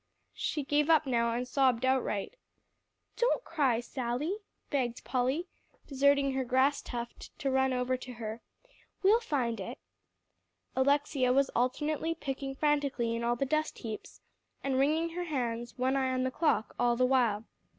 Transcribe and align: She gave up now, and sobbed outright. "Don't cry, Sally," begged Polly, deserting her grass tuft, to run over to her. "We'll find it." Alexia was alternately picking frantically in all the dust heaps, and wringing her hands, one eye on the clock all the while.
She 0.33 0.63
gave 0.63 0.89
up 0.89 1.05
now, 1.05 1.31
and 1.31 1.47
sobbed 1.47 1.85
outright. 1.85 2.35
"Don't 3.17 3.43
cry, 3.43 3.79
Sally," 3.81 4.37
begged 4.71 5.03
Polly, 5.03 5.47
deserting 5.85 6.33
her 6.33 6.43
grass 6.43 6.81
tuft, 6.81 7.29
to 7.37 7.51
run 7.51 7.71
over 7.71 7.95
to 7.97 8.13
her. 8.13 8.41
"We'll 9.03 9.19
find 9.19 9.59
it." 9.59 9.77
Alexia 10.75 11.31
was 11.31 11.49
alternately 11.51 12.15
picking 12.15 12.55
frantically 12.55 13.15
in 13.15 13.23
all 13.23 13.35
the 13.35 13.45
dust 13.45 13.77
heaps, 13.77 14.21
and 14.63 14.79
wringing 14.79 15.09
her 15.09 15.25
hands, 15.25 15.77
one 15.77 15.95
eye 15.95 16.11
on 16.11 16.23
the 16.23 16.31
clock 16.31 16.73
all 16.79 16.95
the 16.95 17.05
while. 17.05 17.45